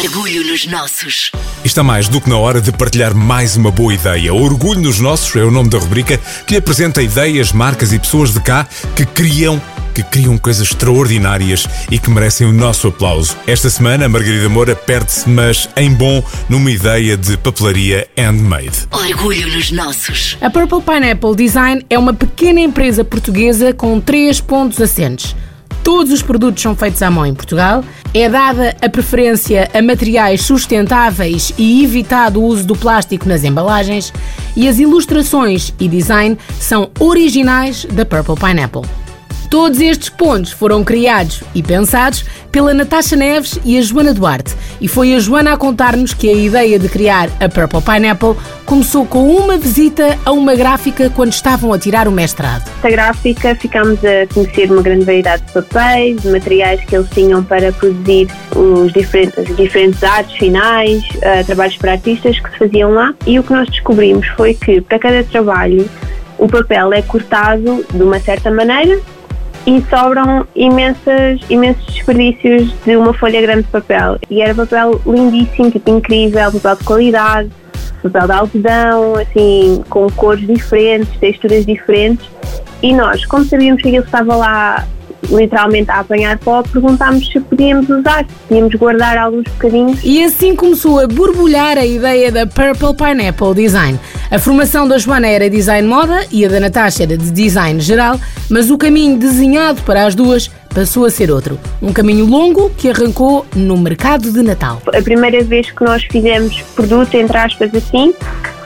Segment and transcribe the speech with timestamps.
[0.00, 1.32] Orgulho nos nossos.
[1.64, 4.32] Está mais do que na hora de partilhar mais uma boa ideia.
[4.32, 8.32] Orgulho nos nossos é o nome da rubrica que lhe apresenta ideias, marcas e pessoas
[8.32, 9.60] de cá que criam
[9.92, 13.36] que criam coisas extraordinárias e que merecem o nosso aplauso.
[13.44, 18.86] Esta semana, a Margarida Moura perde-se, mas em bom, numa ideia de papelaria handmade.
[18.92, 20.38] Orgulho nos nossos.
[20.40, 25.34] A Purple Pineapple Design é uma pequena empresa portuguesa com três pontos assentes.
[25.88, 27.82] Todos os produtos são feitos à mão em Portugal,
[28.12, 34.12] é dada a preferência a materiais sustentáveis e evitado o uso do plástico nas embalagens,
[34.54, 38.97] e as ilustrações e design são originais da Purple Pineapple.
[39.50, 44.54] Todos estes pontos foram criados e pensados pela Natasha Neves e a Joana Duarte.
[44.78, 48.34] E foi a Joana a contar-nos que a ideia de criar a Purple Pineapple
[48.66, 52.68] começou com uma visita a uma gráfica quando estavam a tirar o mestrado.
[52.76, 57.42] Esta gráfica ficámos a conhecer uma grande variedade de papéis, de materiais que eles tinham
[57.42, 62.92] para produzir os diferentes, as diferentes artes finais, uh, trabalhos para artistas que se faziam
[62.92, 63.14] lá.
[63.26, 65.88] E o que nós descobrimos foi que para cada trabalho
[66.36, 69.00] o papel é cortado de uma certa maneira
[69.68, 74.18] e sobram imensas, imensos desperdícios de uma folha grande de papel.
[74.30, 77.50] E era papel lindíssimo, tipo incrível, papel de qualidade,
[78.02, 82.26] papel de algodão, assim, com cores diferentes, texturas diferentes.
[82.82, 84.86] E nós, como sabíamos que ele estava lá
[85.30, 90.00] literalmente a apanhar pó, perguntámos se podíamos usar, se podíamos guardar alguns bocadinhos.
[90.02, 94.00] E assim começou a borbulhar a ideia da Purple Pineapple Design.
[94.30, 98.20] A formação da Joana era design moda e a da Natasha era de design geral,
[98.50, 101.58] mas o caminho desenhado para as duas passou a ser outro.
[101.80, 104.82] Um caminho longo que arrancou no mercado de Natal.
[104.94, 108.12] A primeira vez que nós fizemos produto, entre aspas assim,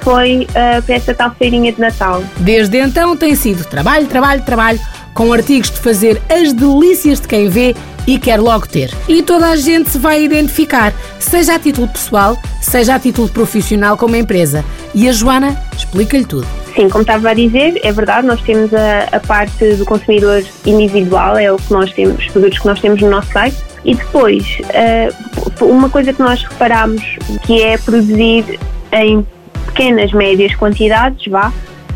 [0.00, 2.24] foi uh, para essa tal feirinha de Natal.
[2.38, 4.80] Desde então tem sido trabalho, trabalho, trabalho
[5.14, 8.90] com artigos de fazer as delícias de quem vê e quer logo ter.
[9.08, 13.96] E toda a gente se vai identificar, seja a título pessoal, seja a título profissional
[13.96, 14.64] como empresa.
[14.94, 16.46] E a Joana explica-lhe tudo.
[16.74, 21.36] Sim, como estava a dizer, é verdade, nós temos a, a, parte do consumidor individual,
[21.36, 23.56] é o que nós temos, os produtos que nós temos no nosso site.
[23.84, 27.02] E depois, uh, uma coisa que nós reparamos
[27.42, 28.58] que é produzir
[28.92, 29.26] em
[29.66, 31.52] pequenas, médias quantidades, vá,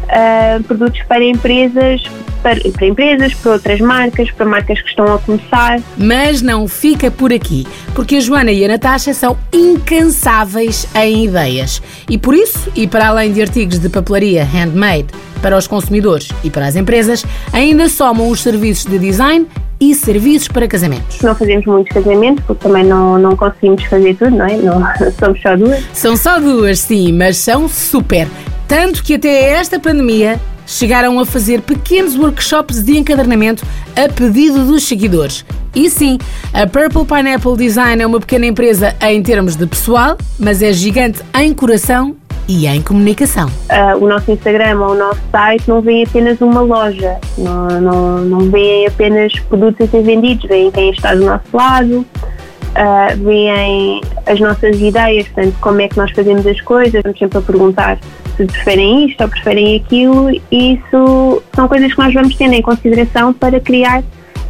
[0.07, 2.03] uh, produtos para empresas
[2.47, 5.81] para, para empresas, para outras marcas, para marcas que estão a começar.
[5.97, 11.83] Mas não fica por aqui, porque a Joana e a Natasha são incansáveis em ideias.
[12.09, 15.09] E por isso, e para além de artigos de papelaria handmade
[15.43, 19.47] para os consumidores e para as empresas, ainda somam os serviços de design
[19.81, 21.21] e serviços para casamentos.
[21.21, 24.57] Não fazemos muitos casamentos, porque também não, não conseguimos fazer tudo, não é?
[24.57, 24.83] Não,
[25.19, 25.85] somos só duas.
[25.93, 28.27] São só duas, sim, mas são super.
[28.69, 34.83] Tanto que até esta pandemia chegaram a fazer pequenos workshops de encadernamento a pedido dos
[34.83, 35.45] seguidores.
[35.75, 36.19] E sim,
[36.53, 41.23] a Purple Pineapple Design é uma pequena empresa em termos de pessoal, mas é gigante
[41.39, 42.17] em coração
[42.49, 43.49] e em comunicação.
[43.71, 48.19] Uh, o nosso Instagram ou o nosso site não vem apenas uma loja, não, não,
[48.21, 54.01] não vêm apenas produtos a ser vendidos, vêm quem está do nosso lado, uh, veem
[54.27, 57.99] as nossas ideias, portanto, como é que nós fazemos as coisas, estamos sempre a perguntar
[58.37, 62.63] se preferem isto ou preferem aquilo, e isso são coisas que nós vamos tendo em
[62.63, 64.03] consideração para criar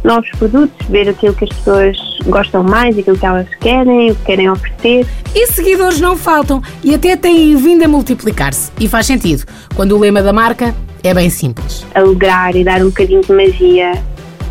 [0.03, 4.25] novos produtos, ver aquilo que as pessoas gostam mais, aquilo que elas querem, o que
[4.25, 5.05] querem oferecer.
[5.33, 8.71] E seguidores não faltam e até têm vindo a multiplicar-se.
[8.79, 9.43] E faz sentido,
[9.75, 10.73] quando o lema da marca
[11.03, 11.85] é bem simples.
[11.93, 13.93] Alegrar e dar um bocadinho de magia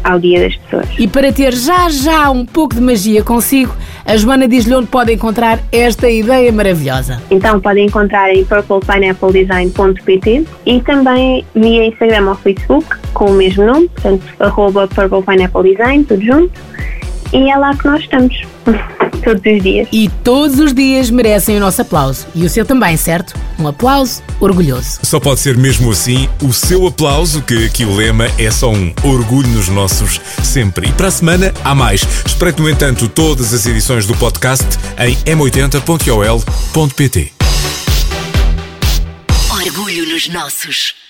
[0.05, 0.89] ao dia das pessoas.
[0.99, 3.75] E para ter já já um pouco de magia consigo,
[4.07, 7.21] a Joana diz-lhe onde pode encontrar esta ideia maravilhosa.
[7.31, 13.89] Então podem encontrar em purplepineappledesign.pt e também via Instagram ou Facebook com o mesmo nome,
[13.89, 16.53] portanto, arroba purplepineappledesign, tudo junto.
[17.33, 18.41] E é lá que nós estamos.
[19.27, 19.89] todos os dias.
[19.91, 22.27] E todos os dias merecem o nosso aplauso.
[22.35, 23.35] E o seu também, certo?
[23.59, 25.01] Um aplauso orgulhoso.
[25.03, 28.93] Só pode ser mesmo assim o seu aplauso, que aqui o lema é só um
[29.03, 30.89] orgulho nos nossos sempre.
[30.89, 32.07] E para a semana há mais.
[32.25, 34.67] Espreite, no entanto, todas as edições do podcast
[34.99, 37.33] em m80.ol.pt.
[39.51, 41.06] Orgulho nos nossos.